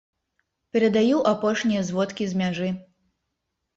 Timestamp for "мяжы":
2.43-2.69